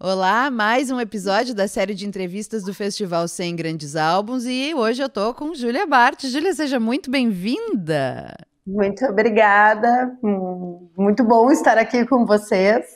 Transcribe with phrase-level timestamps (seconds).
[0.00, 5.02] Olá, mais um episódio da série de entrevistas do Festival 100 Grandes Álbuns e hoje
[5.02, 6.24] eu tô com Júlia Bart.
[6.26, 8.32] Júlia, seja muito bem-vinda.
[8.64, 10.16] Muito obrigada.
[10.22, 12.86] Hum, muito bom estar aqui com vocês,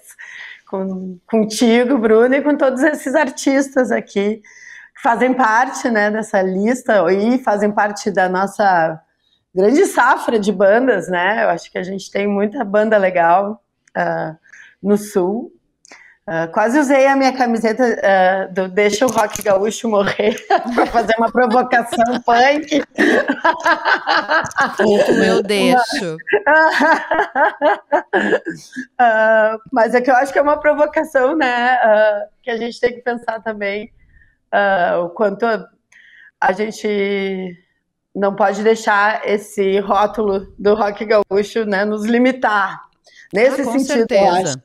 [0.70, 4.40] com, contigo, Bruno, e com todos esses artistas aqui
[4.94, 9.02] que fazem parte né, dessa lista e fazem parte da nossa
[9.52, 11.42] grande safra de bandas, né?
[11.42, 13.60] Eu acho que a gente tem muita banda legal
[13.98, 14.38] uh,
[14.80, 15.52] no Sul
[16.28, 20.36] Uh, quase usei a minha camiseta uh, do Deixa o Rock Gaúcho morrer
[20.72, 22.80] para fazer uma provocação punk.
[25.18, 26.14] Meu deixo.
[29.00, 31.76] uh, mas é que eu acho que é uma provocação, né?
[32.40, 33.92] que a gente tem que pensar também
[35.02, 35.68] o quanto a,
[36.40, 37.56] a gente
[38.14, 42.91] não pode deixar esse rótulo do rock gaúcho né, nos limitar.
[43.32, 44.62] Nesse ah, com sentido, certeza.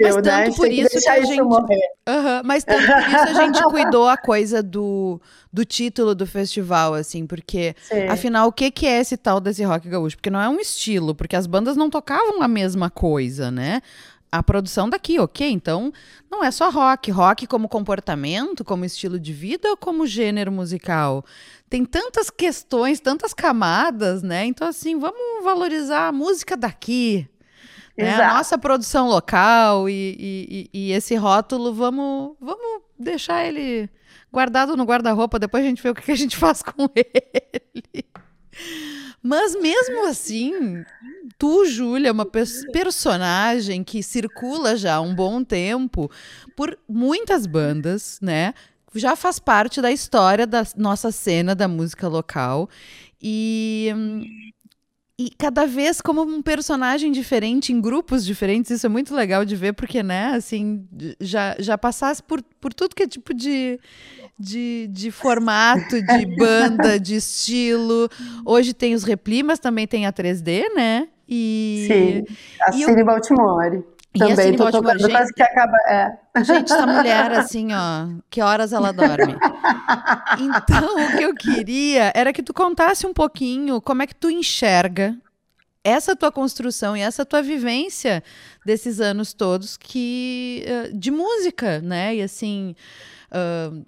[0.00, 0.56] Mas eu, tanto né?
[0.56, 1.40] por isso que a gente.
[1.40, 5.20] Uhum, mas tanto por isso a gente cuidou a coisa do,
[5.52, 8.08] do título do festival, assim, porque Sim.
[8.08, 10.16] afinal, o que, que é esse tal desse rock gaúcho?
[10.16, 13.82] Porque não é um estilo, porque as bandas não tocavam a mesma coisa, né?
[14.30, 15.50] a produção daqui, ok?
[15.50, 15.92] Então,
[16.30, 17.10] não é só rock.
[17.10, 21.24] Rock como comportamento, como estilo de vida ou como gênero musical?
[21.68, 24.44] Tem tantas questões, tantas camadas, né?
[24.44, 27.28] Então, assim, vamos valorizar a música daqui,
[27.98, 28.14] né?
[28.22, 33.90] A nossa produção local e, e, e, esse rótulo, vamos, vamos deixar ele
[34.32, 38.04] guardado no guarda-roupa, depois a gente vê o que a gente faz com ele.
[39.22, 40.84] Mas mesmo assim,
[41.36, 46.10] tu, Júlia, é uma personagem que circula já há um bom tempo
[46.56, 48.54] por muitas bandas, né?
[48.94, 52.70] Já faz parte da história da nossa cena da música local.
[53.20, 54.22] E hum,
[55.18, 59.56] e cada vez como um personagem diferente, em grupos diferentes, isso é muito legal de
[59.56, 60.86] ver, porque, né, assim,
[61.20, 63.80] já, já passasse por, por tudo que é tipo de,
[64.38, 68.08] de, de formato, de banda, de estilo.
[68.46, 71.08] Hoje tem os Repli, mas também tem a 3D, né?
[71.28, 73.04] E, Sim, a Cine eu...
[73.04, 73.82] Baltimore.
[74.16, 75.76] Também tô tocando, gente, quase que acaba.
[75.86, 76.18] É.
[76.42, 79.36] Gente, essa mulher, assim, ó, que horas ela dorme?
[80.40, 84.30] Então, o que eu queria era que tu contasse um pouquinho como é que tu
[84.30, 85.16] enxerga
[85.82, 88.22] essa tua construção e essa tua vivência
[88.64, 92.16] desses anos todos que uh, de música, né?
[92.16, 92.74] E assim.
[93.30, 93.84] Uh,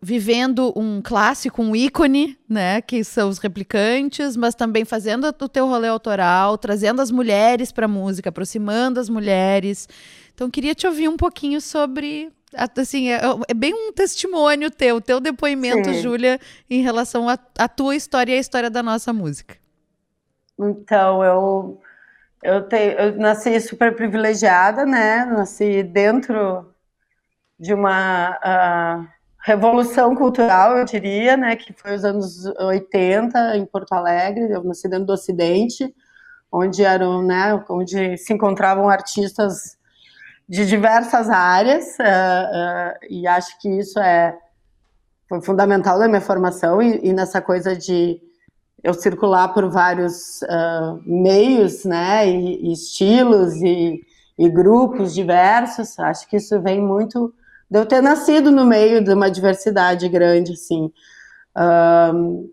[0.00, 5.66] vivendo um clássico, um ícone, né, que são os replicantes, mas também fazendo o teu
[5.66, 9.88] rolê autoral, trazendo as mulheres para a música, aproximando as mulheres.
[10.34, 15.20] Então queria te ouvir um pouquinho sobre assim, é, é bem um testemunho teu, teu
[15.20, 16.00] depoimento, Sim.
[16.00, 19.56] Júlia, em relação à tua história e à história da nossa música.
[20.58, 21.80] Então, eu
[22.42, 25.24] eu, te, eu nasci super privilegiada, né?
[25.24, 26.72] Nasci dentro
[27.58, 33.92] de uma uh, revolução cultural, eu diria, né, que foi os anos 80 em Porto
[33.92, 35.94] Alegre, eu nasci dentro do Ocidente,
[36.50, 39.78] onde eram, né, onde se encontravam artistas
[40.48, 44.36] de diversas áreas, uh, uh, e acho que isso é
[45.28, 48.18] foi fundamental na minha formação e, e nessa coisa de
[48.82, 54.00] eu circular por vários uh, meios, né, e, e estilos e,
[54.38, 57.34] e grupos diversos, acho que isso vem muito
[57.70, 60.90] de eu ter nascido no meio de uma diversidade grande, assim.
[61.56, 62.50] Uh,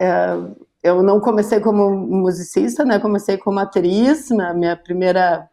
[0.00, 3.00] uh, eu não comecei como musicista, né?
[3.00, 4.30] Comecei como atriz.
[4.30, 5.48] Minha, minha primeira,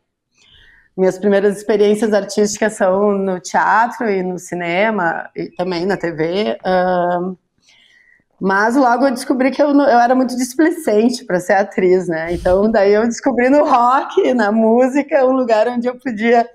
[0.96, 6.58] minhas primeiras experiências artísticas são no teatro e no cinema e também na TV.
[6.64, 7.36] Uh,
[8.40, 12.34] mas logo eu descobri que eu, eu era muito displicente para ser atriz, né?
[12.34, 16.48] Então daí eu descobri no rock, na música, um lugar onde eu podia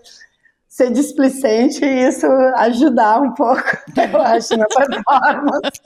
[0.78, 2.24] ser displicente e isso
[2.54, 3.64] ajudar um pouco,
[3.98, 5.80] eu acho, na performance.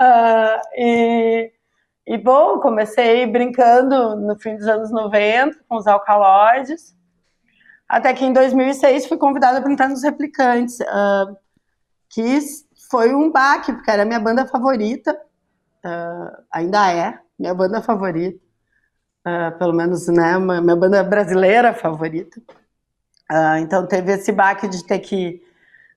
[0.00, 1.52] uh, e,
[2.04, 6.96] e, bom, comecei brincando no fim dos anos 90 com os alcaloides,
[7.88, 11.36] até que em 2006 fui convidada para entrar nos Replicantes, uh,
[12.10, 12.40] que
[12.90, 15.16] foi um baque, porque era minha banda favorita,
[15.86, 18.42] uh, ainda é minha banda favorita,
[19.58, 22.42] pelo menos né, minha banda brasileira favorita.
[23.30, 25.42] Uh, então teve esse baque de ter que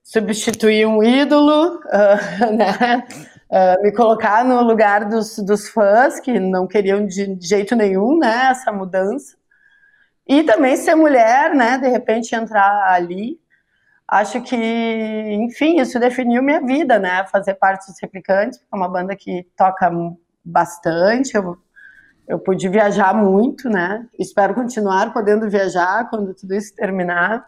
[0.03, 3.05] substituir um ídolo, uh, né?
[3.49, 8.49] Uh, me colocar no lugar dos, dos fãs que não queriam de jeito nenhum, né?
[8.51, 9.37] Essa mudança
[10.27, 11.77] e também ser mulher, né?
[11.77, 13.39] De repente entrar ali,
[14.07, 17.25] acho que, enfim, isso definiu minha vida, né?
[17.27, 19.89] Fazer parte dos Replicantes, é uma banda que toca
[20.43, 21.57] bastante, eu
[22.27, 24.05] eu pude viajar muito, né?
[24.19, 27.47] Espero continuar podendo viajar quando tudo isso terminar.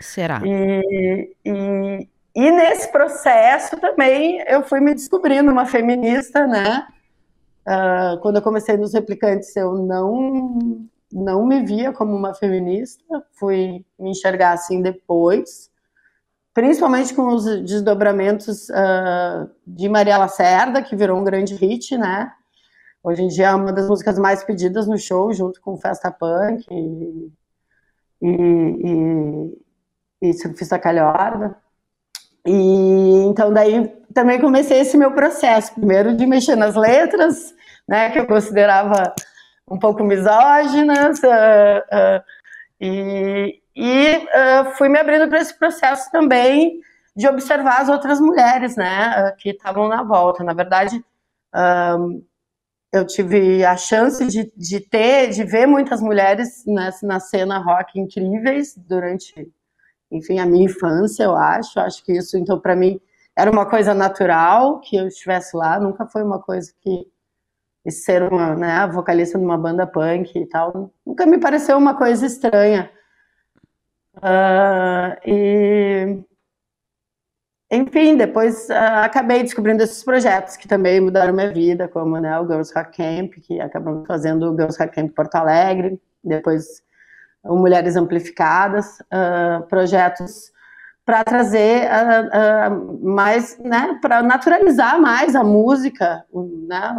[0.00, 0.40] Será?
[0.44, 6.86] E, e, e nesse processo também eu fui me descobrindo uma feminista, né?
[7.66, 13.04] Uh, quando eu comecei nos replicantes, eu não não me via como uma feminista,
[13.38, 15.70] fui me enxergar assim depois,
[16.52, 22.32] principalmente com os desdobramentos uh, de Maria Lacerda, que virou um grande hit, né?
[23.04, 26.64] Hoje em dia é uma das músicas mais pedidas no show, junto com Festa Punk
[26.70, 27.30] e,
[28.22, 28.30] e,
[30.22, 31.54] e, e Surfista Calhorda.
[32.46, 37.54] E então daí também comecei esse meu processo, primeiro de mexer nas letras,
[37.86, 39.14] né, que eu considerava
[39.68, 42.24] um pouco misóginas, uh, uh,
[42.80, 46.80] e, e uh, fui me abrindo para esse processo também
[47.14, 50.42] de observar as outras mulheres, né, que estavam na volta.
[50.42, 51.04] Na verdade,
[52.94, 57.98] eu tive a chance de, de ter, de ver muitas mulheres nessa, na cena rock
[57.98, 59.52] incríveis durante
[60.10, 61.80] enfim, a minha infância, eu acho.
[61.80, 63.00] Acho que isso, então, para mim,
[63.36, 65.80] era uma coisa natural que eu estivesse lá.
[65.80, 67.10] Nunca foi uma coisa que
[67.90, 72.24] ser uma né, vocalista de uma banda punk e tal, nunca me pareceu uma coisa
[72.24, 72.90] estranha.
[74.16, 76.24] Uh, e
[77.74, 82.46] enfim, depois uh, acabei descobrindo esses projetos que também mudaram minha vida, como né, o
[82.46, 86.82] Girls Rock Camp, que acabamos fazendo o Girls Rock Camp Porto Alegre, depois
[87.42, 90.52] o Mulheres Amplificadas, uh, projetos
[91.04, 96.24] para trazer uh, mais, né, para naturalizar mais a música,
[96.66, 96.96] né,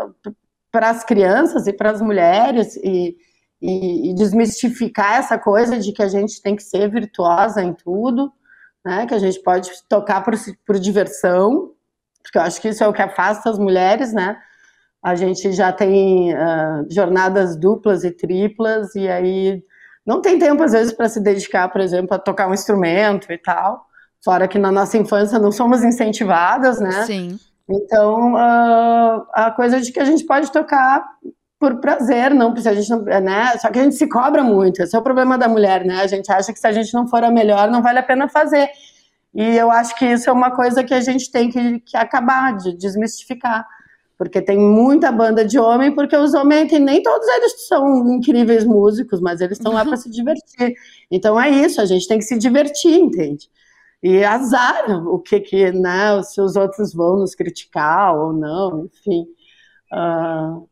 [0.72, 3.18] para as crianças e para as mulheres e,
[3.62, 8.32] e, e, desmistificar essa coisa de que a gente tem que ser virtuosa em tudo,
[8.86, 10.36] né, que a gente pode tocar por,
[10.66, 11.72] por diversão,
[12.22, 14.38] porque eu acho que isso é o que afasta as mulheres, né,
[15.04, 16.34] a gente já tem
[16.90, 19.64] jornadas duplas e triplas e aí
[20.06, 23.38] não tem tempo, às vezes, para se dedicar, por exemplo, a tocar um instrumento e
[23.38, 23.86] tal.
[24.24, 27.06] Fora que na nossa infância não somos incentivadas, né?
[27.06, 27.40] Sim.
[27.68, 31.04] Então, uh, a coisa de que a gente pode tocar
[31.60, 33.58] por prazer, não se a gente não, né?
[33.58, 34.82] Só que a gente se cobra muito.
[34.82, 36.02] Esse é o problema da mulher, né?
[36.02, 38.28] A gente acha que se a gente não for a melhor, não vale a pena
[38.28, 38.70] fazer.
[39.34, 42.56] E eu acho que isso é uma coisa que a gente tem que, que acabar
[42.58, 43.66] de desmistificar
[44.18, 49.20] porque tem muita banda de homem, porque os homens, nem todos eles são incríveis músicos,
[49.20, 50.74] mas eles estão lá para se divertir.
[51.12, 53.50] Então é isso, a gente tem que se divertir, entende?
[54.02, 59.26] E azar o que que, né, se os outros vão nos criticar ou não, enfim.
[59.92, 60.68] Uh,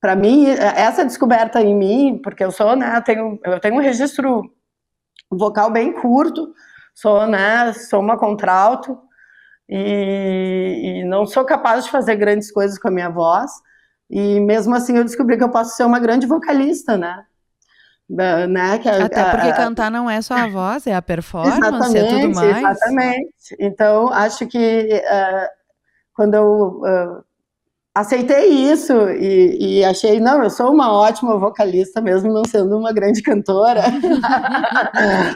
[0.00, 3.80] para mim, essa descoberta em mim, porque eu sou, né, eu tenho, eu tenho um
[3.80, 4.42] registro
[5.30, 6.52] vocal bem curto,
[6.94, 8.98] sou, né, sou uma contralto,
[9.68, 13.50] e, e, não sou capaz de fazer grandes coisas com a minha voz.
[14.08, 17.26] E mesmo assim eu descobri que eu posso ser uma grande vocalista, né?
[18.08, 18.78] né?
[18.78, 22.08] Que a, Até porque a, cantar não é só a voz, é a performance, é
[22.08, 22.56] tudo mais.
[22.56, 23.56] Exatamente.
[23.60, 25.48] Então, acho que uh,
[26.14, 27.24] quando eu uh,
[28.00, 32.92] aceitei isso e, e, achei, não, eu sou uma ótima vocalista, mesmo não sendo uma
[32.92, 33.82] grande cantora.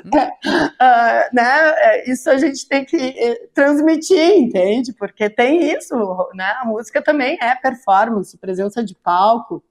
[0.05, 0.07] uh,
[1.35, 1.73] né?
[1.77, 4.93] É, isso a gente tem que eh, transmitir, entende?
[4.93, 5.95] Porque tem isso,
[6.35, 6.55] né?
[6.61, 9.63] A música também é performance, presença de palco,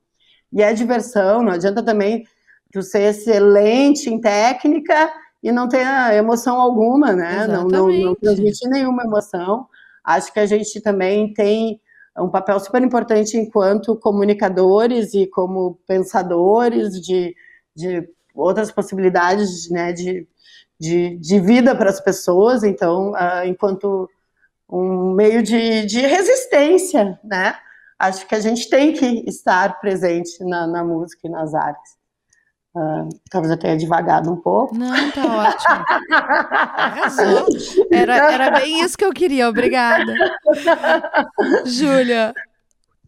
[0.52, 2.26] e é diversão, não adianta também
[2.74, 7.48] tu ser excelente em técnica e não ter emoção alguma, né?
[7.48, 9.66] Não, não, não transmitir nenhuma emoção.
[10.04, 11.80] Acho que a gente também tem
[12.18, 17.36] um papel super importante enquanto comunicadores e como pensadores de,
[17.76, 20.28] de outras possibilidades né, de,
[20.80, 24.10] de, de vida para as pessoas, então, uh, enquanto
[24.70, 27.56] um meio de, de resistência, né?
[28.00, 32.01] Acho que a gente tem que estar presente na, na música e nas artes.
[32.74, 34.78] Uh, talvez eu tenha devagado um pouco.
[34.78, 35.86] Não, tá ótimo.
[36.14, 37.48] Arrasou.
[37.92, 40.14] Era, era bem isso que eu queria, obrigada.
[41.66, 42.34] Júlia,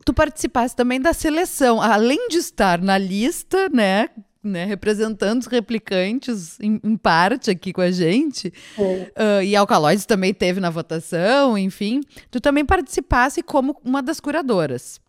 [0.03, 4.09] tu participaste também da seleção, além de estar na lista, né?
[4.45, 10.33] Né, representando os replicantes em, em, parte aqui com a gente, uh, e Alcaloides também
[10.33, 14.99] teve na votação, enfim, tu também participasse como uma das curadoras.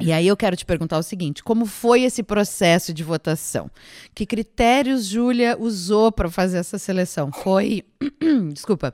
[0.00, 3.70] E aí eu quero te perguntar o seguinte: como foi esse processo de votação?
[4.14, 7.30] Que critérios Júlia usou para fazer essa seleção?
[7.32, 7.82] Foi,
[8.52, 8.92] desculpa,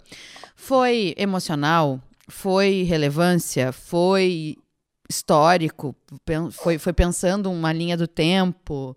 [0.55, 2.01] foi emocional?
[2.29, 3.73] Foi relevância?
[3.73, 4.57] Foi
[5.09, 5.95] histórico?
[6.53, 8.97] Foi, foi pensando uma linha do tempo?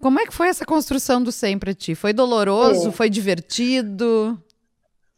[0.00, 1.94] Como é que foi essa construção do 100 para ti?
[1.94, 2.88] Foi doloroso?
[2.88, 2.92] É.
[2.92, 4.40] Foi divertido?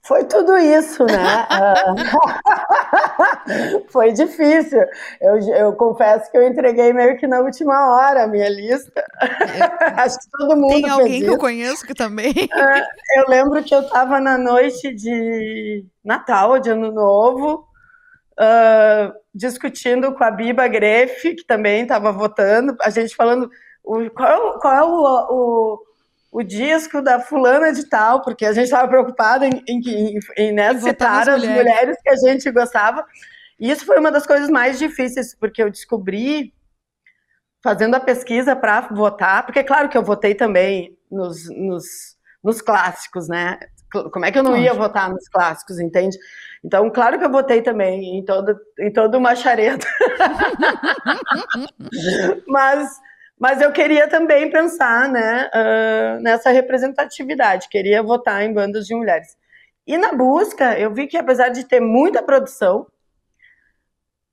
[0.04, 1.47] Foi tudo isso, né?
[3.88, 4.80] Foi difícil.
[5.21, 9.04] Eu, eu confesso que eu entreguei meio que na última hora a minha lista.
[9.21, 9.94] É.
[10.02, 10.73] Acho que todo mundo.
[10.73, 12.35] Tem alguém que eu conheço que também.
[12.52, 12.85] Ah,
[13.16, 17.64] eu lembro que eu estava na noite de Natal, de Ano Novo,
[18.40, 23.49] uh, discutindo com a Biba Greff, que também estava votando, a gente falando
[23.85, 25.92] o, qual, qual é o, o
[26.33, 30.53] o disco da fulana de tal, porque a gente estava preocupado em, em, em, em
[30.53, 31.57] né, citar as mulheres.
[31.57, 33.05] mulheres que a gente gostava.
[33.61, 36.55] E isso foi uma das coisas mais difíceis, porque eu descobri,
[37.62, 42.62] fazendo a pesquisa para votar, porque é claro que eu votei também nos, nos, nos
[42.62, 43.61] clássicos, né?
[44.11, 46.17] Como é que eu não ia votar nos clássicos, entende?
[46.65, 49.85] Então, claro que eu votei também em todo, em todo o macharedo.
[52.49, 52.89] Mas
[53.43, 59.37] mas eu queria também pensar né, uh, nessa representatividade, queria votar em bandas de mulheres.
[59.85, 62.87] E na busca, eu vi que apesar de ter muita produção,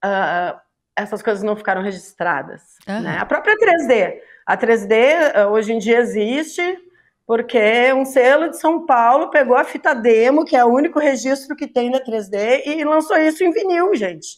[0.06, 0.60] uh,
[0.96, 2.62] essas coisas não ficaram registradas.
[2.88, 3.02] Uhum.
[3.02, 3.18] Né?
[3.18, 4.20] A própria 3D.
[4.46, 6.78] A 3D uh, hoje em dia existe
[7.26, 11.56] porque um selo de São Paulo pegou a fita demo, que é o único registro
[11.56, 14.38] que tem da 3D, e lançou isso em vinil, gente.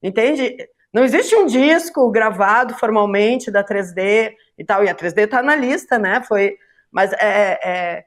[0.00, 0.56] Entende?
[0.96, 5.54] Não existe um disco gravado formalmente da 3D e tal, e a 3D está na
[5.54, 6.22] lista, né?
[6.22, 6.56] Foi,
[6.90, 8.04] mas é, é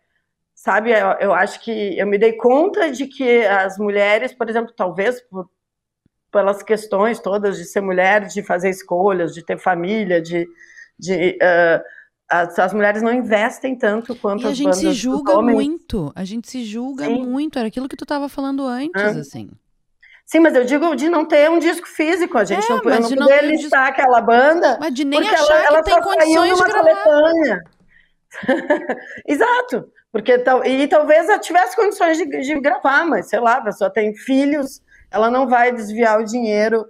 [0.56, 4.74] sabe, eu, eu, acho que eu me dei conta de que as mulheres, por exemplo,
[4.76, 5.48] talvez por,
[6.32, 10.48] pelas questões todas de ser mulher, de fazer escolhas, de ter família, de,
[10.98, 11.84] de uh,
[12.28, 16.12] as, as, mulheres não investem tanto quanto e as bandas a gente se julga muito,
[16.16, 17.24] a gente se julga Sim.
[17.24, 19.20] muito, era aquilo que tu estava falando antes, ah.
[19.20, 19.48] assim.
[20.30, 22.84] Sim, mas eu digo de não ter um disco físico, a gente é, não, não
[22.84, 24.02] poder listar disco...
[24.02, 24.78] aquela banda.
[24.80, 27.04] Mas de nem achar ela, ela que tem condições de gravar.
[27.04, 27.64] Coletânea.
[29.28, 33.92] Exato, porque e talvez ela tivesse condições de, de, gravar, mas sei lá, a pessoa
[33.92, 36.86] tem filhos, ela não vai desviar o dinheiro,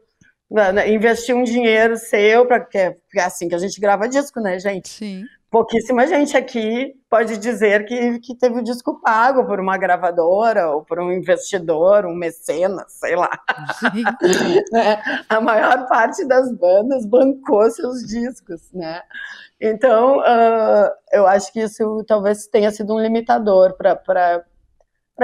[0.52, 4.42] né, né, investir um dinheiro seu para que é assim que a gente grava disco,
[4.42, 4.90] né, gente?
[4.90, 10.70] Sim pouquíssima gente aqui pode dizer que, que teve o disco pago por uma gravadora
[10.70, 13.32] ou por um investidor, um mecenas, sei lá.
[14.72, 15.02] né?
[15.28, 19.02] A maior parte das bandas bancou seus discos, né?
[19.60, 24.46] Então, uh, eu acho que isso talvez tenha sido um limitador para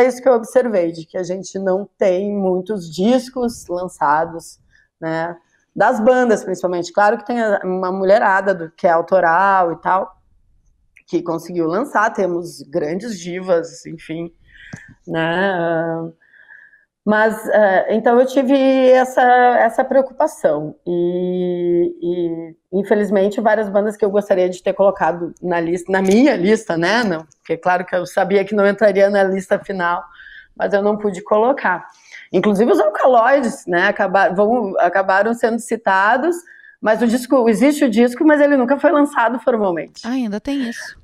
[0.05, 4.59] isso que eu observei, de que a gente não tem muitos discos lançados,
[4.99, 5.37] né?
[5.75, 6.93] Das bandas, principalmente.
[6.93, 10.15] Claro que tem uma mulherada do, que é autoral e tal,
[11.07, 14.33] que conseguiu lançar, temos grandes divas, enfim,
[15.07, 16.11] né?
[17.05, 18.57] Mas, uh, então eu tive
[18.89, 25.59] essa, essa preocupação e, e, infelizmente, várias bandas que eu gostaria de ter colocado na
[25.59, 27.03] lista, na minha lista, né?
[27.03, 30.03] Não, porque claro que eu sabia que não entraria na lista final,
[30.57, 31.85] mas eu não pude colocar.
[32.31, 36.35] Inclusive os alcaloides, né, acabaram, vão, acabaram sendo citados,
[36.81, 40.01] mas o disco, existe o disco, mas ele nunca foi lançado formalmente.
[40.05, 40.99] Ah, ainda tem isso.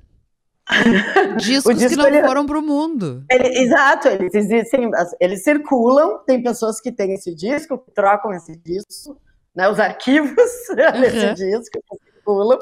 [1.38, 3.26] Discos disco, que não ele, foram para o mundo.
[3.30, 8.56] Ele, exato, eles existem, eles circulam, tem pessoas que têm esse disco, que trocam esse
[8.56, 9.18] disco,
[9.56, 10.76] né, os arquivos uhum.
[11.02, 11.80] desse disco
[12.14, 12.60] circulam,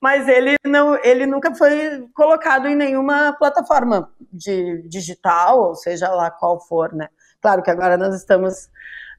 [0.00, 6.30] mas ele não, ele nunca foi colocado em nenhuma plataforma de digital, ou seja lá
[6.30, 7.08] qual for, né?
[7.42, 8.70] Claro que agora nós estamos.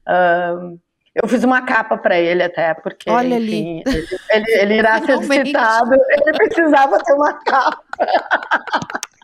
[0.08, 0.80] Uh,
[1.14, 3.86] eu fiz uma capa para ele até, porque Olha enfim, ali.
[3.86, 7.84] Ele, ele, ele irá ser citado, ele precisava ter uma capa.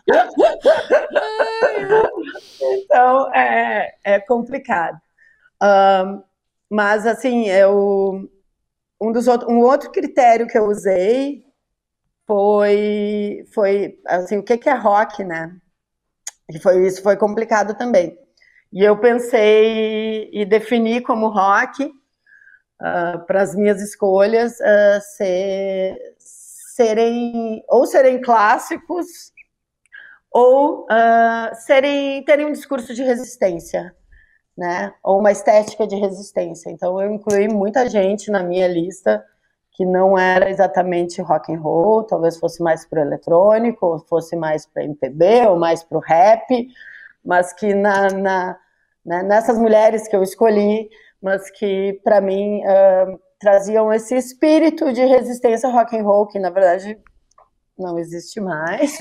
[2.61, 4.99] então é, é complicado.
[5.61, 6.23] Um,
[6.69, 8.29] mas assim, eu
[8.99, 11.43] um dos outros, um outro critério que eu usei
[12.25, 15.55] foi foi assim, o que que é rock, né?
[16.49, 18.17] E foi isso foi complicado também.
[18.71, 27.63] E eu pensei e defini como rock uh, para as minhas escolhas uh, ser, serem
[27.67, 29.07] ou serem clássicos
[30.31, 33.93] ou uh, serem terem um discurso de resistência,
[34.57, 34.93] né?
[35.03, 36.69] Ou uma estética de resistência.
[36.69, 39.25] Então eu incluí muita gente na minha lista
[39.73, 44.65] que não era exatamente rock and roll, talvez fosse mais para eletrônico, ou fosse mais
[44.65, 46.67] para MPB, ou mais para o rap,
[47.23, 48.57] mas que na, na
[49.05, 50.89] né, nessas mulheres que eu escolhi,
[51.21, 56.49] mas que para mim uh, traziam esse espírito de resistência rock and roll que na
[56.49, 56.97] verdade
[57.77, 58.99] não existe mais,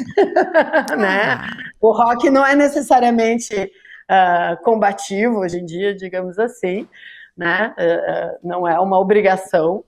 [0.99, 1.35] né?
[1.35, 1.47] Ah.
[1.81, 6.89] O rock não é necessariamente uh, combativo hoje em dia, digamos assim,
[7.37, 7.75] né?
[7.79, 9.85] Uh, não é uma obrigação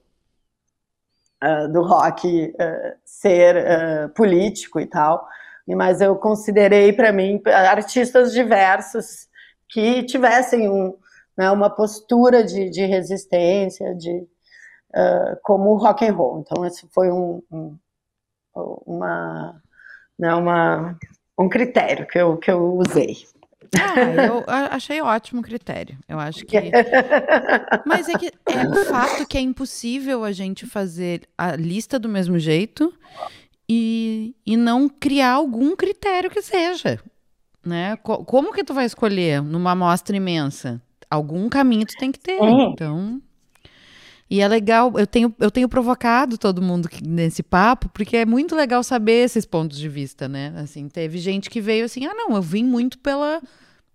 [1.73, 2.55] do rock
[3.05, 5.27] ser político e tal,
[5.69, 9.29] mas eu considerei para mim artistas diversos
[9.69, 10.95] que tivessem um,
[11.37, 16.41] né, uma postura de, de resistência, de uh, como o rock and roll.
[16.41, 17.77] Então esse foi um, um
[18.55, 19.63] uma,
[20.19, 20.99] né, uma,
[21.39, 23.25] um critério que eu, que eu usei.
[23.75, 25.97] Ah, eu achei ótimo critério.
[26.07, 26.59] Eu acho que.
[27.87, 32.07] Mas é que é o fato que é impossível a gente fazer a lista do
[32.07, 32.93] mesmo jeito
[33.69, 37.01] e, e não criar algum critério que seja.
[37.65, 37.97] Né?
[37.97, 40.83] Como que tu vai escolher numa amostra imensa?
[41.11, 42.41] Algum caminho tu tem que ter.
[42.43, 43.21] Então.
[44.29, 48.57] E é legal, eu tenho, eu tenho provocado todo mundo nesse papo, porque é muito
[48.57, 50.55] legal saber esses pontos de vista, né?
[50.57, 53.43] Assim, teve gente que veio assim, ah, não, eu vim muito pela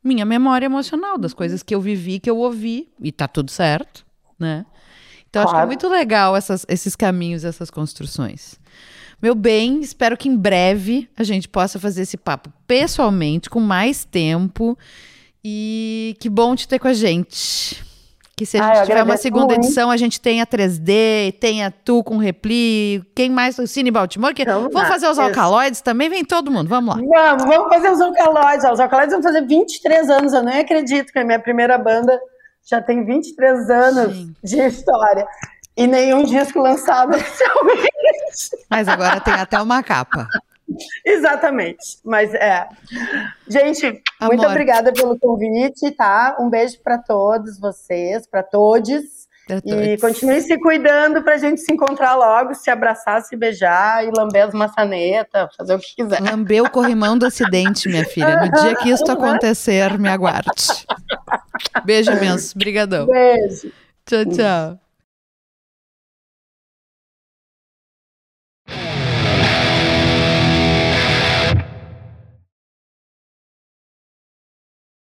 [0.03, 4.05] minha memória emocional, das coisas que eu vivi, que eu ouvi, e tá tudo certo,
[4.38, 4.63] né?
[5.27, 5.50] Então, claro.
[5.50, 8.59] acho que é muito legal essas, esses caminhos, essas construções.
[9.21, 14.05] Meu bem, espero que em breve a gente possa fazer esse papo pessoalmente, com mais
[14.05, 14.77] tempo.
[15.43, 17.83] E que bom te ter com a gente.
[18.36, 19.65] Que se a gente tiver uma segunda muito.
[19.65, 23.57] edição, a gente tenha 3D, tenha tu com Repli, quem mais?
[23.57, 24.36] O Cine Baltimore.
[24.36, 24.45] Que...
[24.45, 26.07] Vamos, vamos fazer os alcaloides também?
[26.07, 27.01] Vem todo mundo, vamos lá.
[27.01, 28.69] Vamos, vamos fazer os alcaloides.
[28.71, 32.19] Os alcaloides vão fazer 23 anos, eu nem acredito que a minha primeira banda
[32.69, 35.25] já tem 23 anos de história.
[35.77, 37.88] E nenhum disco lançado oficialmente.
[38.69, 40.27] Mas agora tem até uma capa.
[41.05, 42.00] Exatamente.
[42.03, 42.67] Mas é.
[43.48, 44.36] Gente, Amor.
[44.36, 46.36] muito obrigada pelo convite, tá?
[46.39, 49.27] Um beijo para todos vocês, para todos.
[49.63, 54.46] E continue se cuidando pra gente se encontrar logo, se abraçar, se beijar e lamber
[54.46, 56.19] as maçanetas, fazer o que quiser.
[56.19, 58.41] Lamber o corrimão do acidente, minha filha.
[58.41, 60.51] No dia que isso acontecer, me aguarde.
[61.86, 62.53] Beijo imenso.
[62.55, 63.05] Obrigadão.
[63.05, 63.72] Beijo.
[64.05, 64.87] Tchau, tchau.